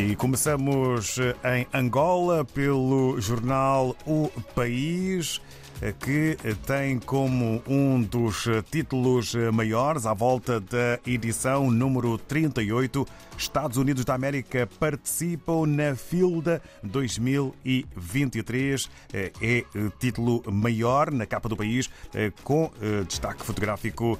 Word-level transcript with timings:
E 0.00 0.16
começamos 0.16 1.18
em 1.44 1.66
Angola 1.74 2.42
pelo 2.42 3.20
jornal 3.20 3.94
O 4.06 4.30
País 4.54 5.42
que 5.98 6.36
tem 6.66 6.98
como 6.98 7.62
um 7.66 8.02
dos 8.02 8.44
títulos 8.70 9.34
maiores, 9.52 10.04
à 10.04 10.12
volta 10.12 10.60
da 10.60 11.00
edição 11.06 11.70
número 11.70 12.18
38, 12.18 13.06
Estados 13.38 13.78
Unidos 13.78 14.04
da 14.04 14.12
América 14.14 14.68
participam 14.78 15.64
na 15.66 15.96
FILDA 15.96 16.60
2023. 16.82 18.90
É 19.12 19.32
título 19.98 20.42
maior 20.52 21.10
na 21.10 21.24
capa 21.24 21.48
do 21.48 21.56
país, 21.56 21.88
com 22.44 22.70
destaque 23.08 23.42
fotográfico 23.42 24.18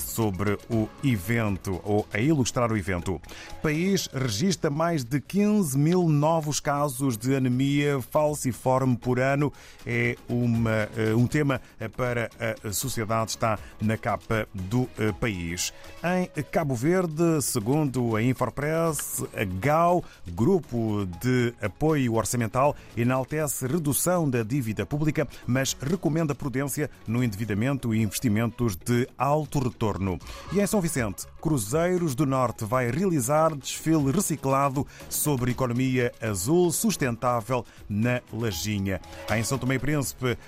sobre 0.00 0.56
o 0.70 0.88
evento, 1.04 1.78
ou 1.84 2.08
a 2.12 2.18
ilustrar 2.18 2.72
o 2.72 2.76
evento. 2.76 3.16
O 3.16 3.20
país 3.60 4.08
registra 4.14 4.70
mais 4.70 5.04
de 5.04 5.20
15 5.20 5.78
mil 5.78 6.08
novos 6.08 6.58
casos 6.58 7.18
de 7.18 7.34
anemia 7.34 8.00
falciforme 8.00 8.96
por 8.96 9.20
ano. 9.20 9.52
É 9.84 10.16
uma 10.26 10.88
um 11.16 11.26
tema 11.26 11.60
para 11.96 12.30
a 12.64 12.72
sociedade 12.72 13.30
está 13.30 13.58
na 13.80 13.96
capa 13.96 14.46
do 14.54 14.88
país. 15.20 15.72
Em 16.02 16.42
Cabo 16.44 16.74
Verde, 16.74 17.40
segundo 17.42 18.16
a 18.16 18.22
Infopress, 18.22 19.24
a 19.34 19.44
GAU, 19.44 20.04
Grupo 20.28 21.06
de 21.20 21.54
Apoio 21.60 22.14
Orçamental, 22.14 22.76
enaltece 22.96 23.66
redução 23.66 24.28
da 24.28 24.42
dívida 24.42 24.84
pública, 24.84 25.26
mas 25.46 25.76
recomenda 25.80 26.34
prudência 26.34 26.90
no 27.06 27.22
endividamento 27.22 27.94
e 27.94 28.02
investimentos 28.02 28.76
de 28.76 29.08
alto 29.16 29.58
retorno. 29.58 30.18
E 30.52 30.60
em 30.60 30.66
São 30.66 30.80
Vicente, 30.80 31.26
Cruzeiros 31.40 32.14
do 32.14 32.26
Norte 32.26 32.64
vai 32.64 32.90
realizar 32.90 33.54
desfile 33.54 34.10
reciclado 34.12 34.86
sobre 35.08 35.50
economia 35.50 36.12
azul 36.20 36.70
sustentável 36.70 37.64
na 37.88 38.20
Lajinha. 38.32 39.00
Em 39.34 39.42
São 39.42 39.58
Tomé 39.58 39.74
e 39.74 39.78
Príncipe, 39.78 40.38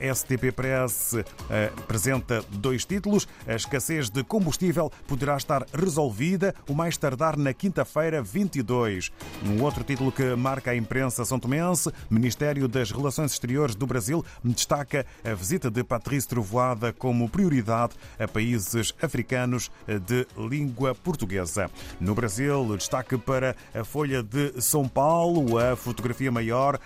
STP 0.00 0.52
Press 0.52 1.14
apresenta 1.78 2.44
dois 2.50 2.84
títulos. 2.84 3.28
A 3.46 3.54
escassez 3.54 4.10
de 4.10 4.24
combustível 4.24 4.90
poderá 5.06 5.36
estar 5.36 5.66
resolvida 5.72 6.54
o 6.68 6.74
mais 6.74 6.96
tardar 6.96 7.36
na 7.36 7.52
quinta-feira 7.52 8.22
22. 8.22 9.10
Um 9.44 9.62
outro 9.62 9.84
título 9.84 10.10
que 10.10 10.34
marca 10.34 10.70
a 10.70 10.76
imprensa 10.76 11.24
são 11.24 11.38
tomense, 11.38 11.90
Ministério 12.08 12.68
das 12.68 12.90
Relações 12.90 13.32
Exteriores 13.32 13.74
do 13.74 13.86
Brasil 13.86 14.24
destaca 14.44 15.04
a 15.24 15.34
visita 15.34 15.70
de 15.70 15.82
Patrícia 15.82 16.30
Trovoada 16.30 16.92
como 16.92 17.28
prioridade 17.28 17.94
a 18.18 18.28
países 18.28 18.94
africanos 19.02 19.70
de 20.06 20.26
língua 20.36 20.94
portuguesa. 20.94 21.70
No 22.00 22.14
Brasil, 22.14 22.76
destaque 22.76 23.18
para 23.18 23.56
a 23.74 23.84
Folha 23.84 24.22
de 24.22 24.60
São 24.60 24.88
Paulo, 24.88 25.58
a 25.58 25.74
fotografia 25.76 26.30
maior 26.30 26.78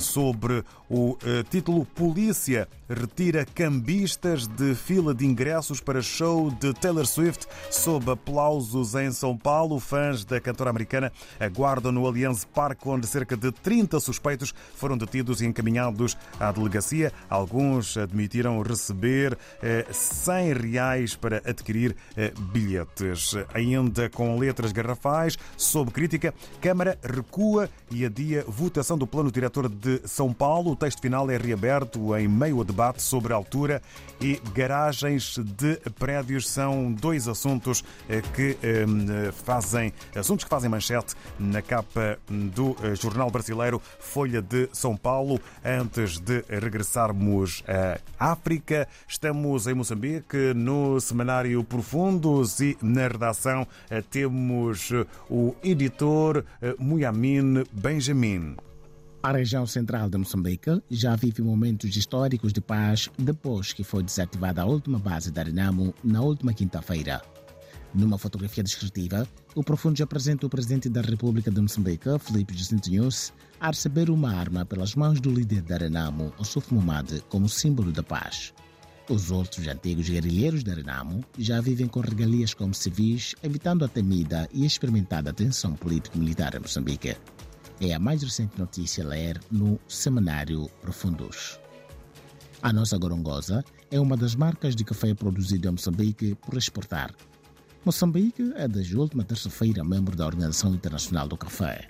sobre 0.00 0.64
o 0.88 1.16
título 1.50 1.84
Polícia 1.84 2.47
retira 2.88 3.44
cambistas 3.44 4.46
de 4.46 4.74
fila 4.74 5.14
de 5.14 5.26
ingressos 5.26 5.80
para 5.80 6.00
show 6.00 6.50
de 6.50 6.72
Taylor 6.74 7.06
Swift 7.06 7.46
sob 7.70 8.10
aplausos 8.10 8.94
em 8.94 9.10
São 9.12 9.36
Paulo. 9.36 9.78
Fãs 9.78 10.24
da 10.24 10.40
cantora 10.40 10.70
americana 10.70 11.12
aguardam 11.38 11.92
no 11.92 12.06
Allianz 12.06 12.44
Parque, 12.44 12.88
onde 12.88 13.06
cerca 13.06 13.36
de 13.36 13.52
30 13.52 14.00
suspeitos 14.00 14.54
foram 14.74 14.96
detidos 14.96 15.40
e 15.40 15.46
encaminhados 15.46 16.16
à 16.38 16.50
delegacia. 16.52 17.12
Alguns 17.28 17.96
admitiram 17.96 18.62
receber 18.62 19.36
100 19.90 20.52
reais 20.54 21.14
para 21.14 21.42
adquirir 21.44 21.94
bilhetes. 22.52 23.34
Ainda 23.52 24.08
com 24.08 24.38
letras 24.38 24.72
garrafais, 24.72 25.36
sob 25.56 25.90
crítica, 25.90 26.32
Câmara 26.60 26.98
recua 27.02 27.68
e 27.90 28.04
adia 28.04 28.44
votação 28.46 28.98
do 28.98 29.06
plano 29.06 29.30
diretor 29.30 29.68
de 29.68 30.00
São 30.04 30.32
Paulo. 30.32 30.72
O 30.72 30.76
texto 30.76 31.00
final 31.00 31.30
é 31.30 31.36
reaberto 31.36 32.16
em 32.16 32.28
meio 32.38 32.60
a 32.60 32.64
debate 32.64 33.02
sobre 33.02 33.32
altura 33.32 33.82
e 34.20 34.40
garagens 34.54 35.38
de 35.38 35.76
prédios 35.98 36.48
são 36.48 36.92
dois 36.92 37.26
assuntos 37.26 37.84
que 38.34 38.56
fazem 39.44 39.92
assuntos 40.14 40.44
que 40.44 40.50
fazem 40.50 40.70
manchete 40.70 41.14
na 41.38 41.60
capa 41.60 42.18
do 42.28 42.76
jornal 43.00 43.30
brasileiro 43.30 43.82
Folha 43.98 44.40
de 44.40 44.68
São 44.72 44.96
Paulo. 44.96 45.40
Antes 45.64 46.18
de 46.18 46.44
regressarmos 46.48 47.64
à 47.66 48.30
África, 48.32 48.88
estamos 49.06 49.66
em 49.66 49.74
Moçambique 49.74 50.54
no 50.54 51.00
semanário 51.00 51.62
Profundos 51.64 52.60
e 52.60 52.76
na 52.80 53.08
redação 53.08 53.66
temos 54.10 54.90
o 55.28 55.54
editor 55.62 56.44
Muyamin 56.78 57.64
Benjamin. 57.72 58.67
A 59.20 59.32
região 59.32 59.66
central 59.66 60.08
de 60.08 60.16
Moçambique 60.16 60.80
já 60.88 61.16
vive 61.16 61.42
momentos 61.42 61.96
históricos 61.96 62.52
de 62.52 62.60
paz 62.60 63.10
depois 63.18 63.72
que 63.72 63.82
foi 63.82 64.04
desativada 64.04 64.62
a 64.62 64.64
última 64.64 64.96
base 64.96 65.32
da 65.32 65.42
Renamo 65.42 65.92
na 66.04 66.22
última 66.22 66.54
quinta-feira. 66.54 67.20
Numa 67.92 68.16
fotografia 68.16 68.62
descritiva, 68.62 69.26
o 69.56 69.64
Profundo 69.64 70.00
apresenta 70.00 70.46
o 70.46 70.48
presidente 70.48 70.88
da 70.88 71.00
República 71.00 71.50
de 71.50 71.60
Moçambique, 71.60 72.08
Felipe 72.20 72.56
Jacinto 72.56 72.88
Nunes, 72.92 73.32
a 73.58 73.68
receber 73.68 74.08
uma 74.08 74.32
arma 74.32 74.64
pelas 74.64 74.94
mãos 74.94 75.20
do 75.20 75.30
líder 75.30 75.62
da 75.62 75.78
Renamo, 75.78 76.32
Ossuf 76.38 76.72
Momad, 76.72 77.20
como 77.28 77.48
símbolo 77.48 77.90
da 77.90 78.04
paz. 78.04 78.54
Os 79.10 79.32
outros 79.32 79.66
antigos 79.66 80.08
guerrilheiros 80.08 80.62
da 80.62 80.74
Renamo 80.74 81.24
já 81.36 81.60
vivem 81.60 81.88
com 81.88 81.98
regalias 81.98 82.54
como 82.54 82.72
civis, 82.72 83.34
evitando 83.42 83.84
a 83.84 83.88
temida 83.88 84.48
e 84.52 84.64
experimentada 84.64 85.32
tensão 85.32 85.74
político-militar 85.74 86.54
em 86.54 86.60
Moçambique. 86.60 87.16
É 87.80 87.94
a 87.94 87.98
mais 88.00 88.24
recente 88.24 88.58
notícia 88.58 89.04
a 89.04 89.06
ler 89.06 89.40
no 89.52 89.78
Semanário 89.86 90.68
Profundos. 90.82 91.60
A 92.60 92.72
nossa 92.72 92.98
gorongosa 92.98 93.64
é 93.88 94.00
uma 94.00 94.16
das 94.16 94.34
marcas 94.34 94.74
de 94.74 94.84
café 94.84 95.14
produzido 95.14 95.68
em 95.68 95.70
Moçambique 95.70 96.34
por 96.34 96.58
exportar. 96.58 97.14
Moçambique 97.84 98.52
é 98.56 98.66
desde 98.66 98.96
a 98.96 98.98
última 98.98 99.22
terça-feira 99.22 99.84
membro 99.84 100.16
da 100.16 100.26
Organização 100.26 100.74
Internacional 100.74 101.28
do 101.28 101.36
Café. 101.36 101.88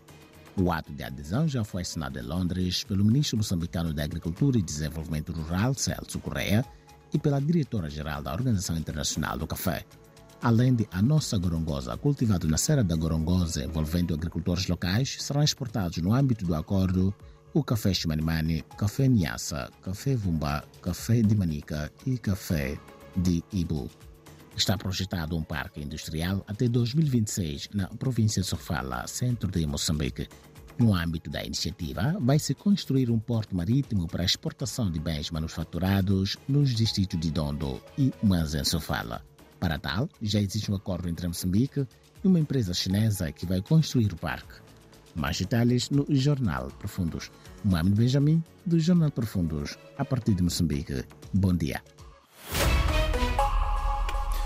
O 0.58 0.70
ato 0.70 0.92
de 0.92 1.02
adesão 1.02 1.48
já 1.48 1.64
foi 1.64 1.80
assinado 1.80 2.18
em 2.18 2.22
Londres 2.22 2.84
pelo 2.84 3.02
ministro 3.02 3.38
moçambicano 3.38 3.94
da 3.94 4.04
Agricultura 4.04 4.58
e 4.58 4.62
Desenvolvimento 4.62 5.32
Rural, 5.32 5.72
Celso 5.72 6.18
Correia, 6.18 6.66
e 7.14 7.18
pela 7.18 7.40
diretora-geral 7.40 8.22
da 8.22 8.34
Organização 8.34 8.76
Internacional 8.76 9.38
do 9.38 9.46
Café, 9.46 9.86
além 10.42 10.74
de 10.74 10.88
a 10.90 11.02
nossa 11.02 11.36
gorongosa, 11.36 11.96
cultivado 11.96 12.46
na 12.48 12.56
Serra 12.56 12.84
da 12.84 12.96
Gorongosa, 12.96 13.64
envolvendo 13.64 14.14
agricultores 14.14 14.66
locais, 14.68 15.16
serão 15.20 15.42
exportados 15.42 15.98
no 15.98 16.14
âmbito 16.14 16.44
do 16.44 16.54
acordo 16.54 17.14
o 17.54 17.64
café 17.64 17.92
Chimanimani, 17.92 18.62
café 18.76 19.08
Niassa, 19.08 19.70
café 19.82 20.14
Vumba, 20.14 20.62
café 20.82 21.22
de 21.22 21.34
Manica 21.34 21.90
e 22.06 22.18
café 22.18 22.78
de 23.16 23.42
Ibu. 23.52 23.90
Está 24.56 24.76
projetado 24.76 25.36
um 25.36 25.42
parque 25.42 25.80
industrial 25.80 26.44
até 26.46 26.68
2026 26.68 27.70
na 27.74 27.86
província 27.88 28.42
de 28.42 28.48
Sofala, 28.48 29.06
centro 29.06 29.50
de 29.50 29.64
Moçambique. 29.66 30.28
No 30.78 30.94
âmbito 30.94 31.30
da 31.30 31.42
iniciativa, 31.44 32.16
vai-se 32.20 32.54
construir 32.54 33.10
um 33.10 33.18
porto 33.18 33.56
marítimo 33.56 34.06
para 34.06 34.22
a 34.22 34.26
exportação 34.26 34.90
de 34.90 35.00
bens 35.00 35.30
manufaturados 35.30 36.36
nos 36.46 36.70
distritos 36.74 37.18
de 37.18 37.30
Dondo 37.30 37.80
e 37.96 38.12
Manza, 38.22 38.60
em 38.60 38.64
Sofala. 38.64 39.24
Para 39.58 39.78
tal, 39.78 40.08
já 40.22 40.40
existe 40.40 40.70
um 40.70 40.74
acordo 40.76 41.08
entre 41.08 41.26
Moçambique 41.26 41.86
e 42.22 42.26
uma 42.26 42.38
empresa 42.38 42.72
chinesa 42.72 43.32
que 43.32 43.46
vai 43.46 43.60
construir 43.60 44.12
o 44.12 44.16
parque. 44.16 44.54
Mais 45.14 45.38
detalhes 45.38 45.90
no 45.90 46.06
Jornal 46.08 46.68
Profundos. 46.78 47.30
Mohamed 47.64 47.96
Benjamin, 47.96 48.42
do 48.64 48.78
Jornal 48.78 49.10
Profundos, 49.10 49.76
a 49.96 50.04
partir 50.04 50.34
de 50.34 50.42
Moçambique. 50.42 51.04
Bom 51.32 51.54
dia. 51.54 51.82